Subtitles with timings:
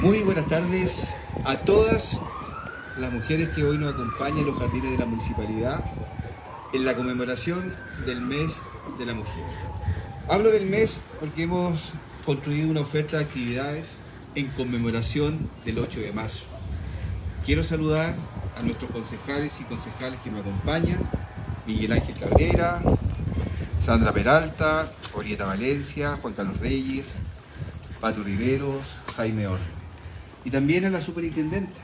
[0.00, 1.12] Muy buenas tardes
[1.44, 2.20] a todas
[2.98, 5.84] las mujeres que hoy nos acompañan en los jardines de la municipalidad
[6.72, 7.74] en la conmemoración
[8.06, 8.62] del mes
[8.96, 9.42] de la mujer.
[10.28, 11.90] Hablo del mes porque hemos
[12.24, 13.86] construido una oferta de actividades
[14.36, 16.44] en conmemoración del 8 de marzo.
[17.44, 18.14] Quiero saludar
[18.56, 21.00] a nuestros concejales y concejales que nos acompañan,
[21.66, 22.80] Miguel Ángel Cabrera,
[23.80, 27.16] Sandra Peralta, Orieta Valencia, Juan Carlos Reyes,
[28.00, 29.77] Pato Riveros, Jaime Or
[30.44, 31.78] y también a la superintendenta,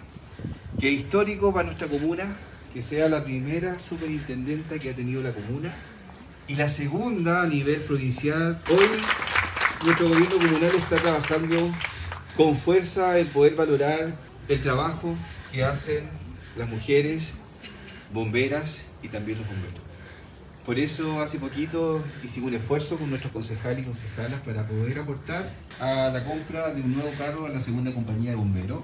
[0.80, 2.36] que es histórico para nuestra comuna
[2.74, 5.72] que sea la primera superintendenta que ha tenido la comuna
[6.48, 8.60] y la segunda a nivel provincial.
[8.68, 8.88] Hoy
[9.84, 11.72] nuestro gobierno comunal está trabajando
[12.36, 14.14] con fuerza en poder valorar
[14.48, 15.14] el trabajo
[15.52, 16.08] que hacen
[16.56, 17.34] las mujeres
[18.12, 19.93] bomberas y también los bomberos.
[20.64, 25.52] Por eso hace poquito hicimos un esfuerzo con nuestros concejales y concejalas para poder aportar
[25.78, 28.80] a la compra de un nuevo carro a la segunda compañía de bomberos.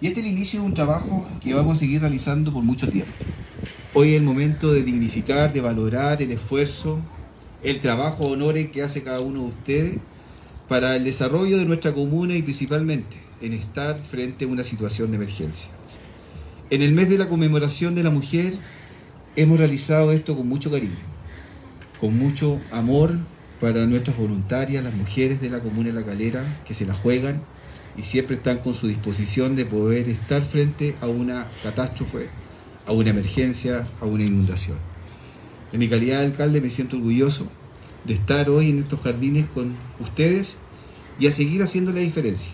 [0.00, 2.88] Y este es el inicio de un trabajo que vamos a seguir realizando por mucho
[2.88, 3.10] tiempo.
[3.94, 7.00] Hoy es el momento de dignificar, de valorar el esfuerzo,
[7.64, 9.98] el trabajo, honores que hace cada uno de ustedes
[10.68, 15.16] para el desarrollo de nuestra comuna y principalmente en estar frente a una situación de
[15.16, 15.68] emergencia.
[16.70, 18.54] En el mes de la conmemoración de la mujer
[19.38, 20.96] hemos realizado esto con mucho cariño,
[22.00, 23.16] con mucho amor
[23.60, 27.42] para nuestras voluntarias, las mujeres de la comuna de La Calera, que se la juegan
[27.96, 32.26] y siempre están con su disposición de poder estar frente a una catástrofe,
[32.84, 34.76] a una emergencia, a una inundación.
[35.72, 37.46] En mi calidad de alcalde me siento orgulloso
[38.04, 40.56] de estar hoy en estos jardines con ustedes
[41.20, 42.50] y a seguir haciendo la diferencia.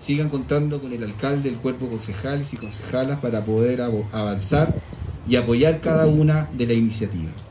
[0.00, 4.74] Sigan contando con el alcalde, el cuerpo concejales y concejalas para poder avanzar
[5.28, 7.45] y apoyar cada una de las iniciativas.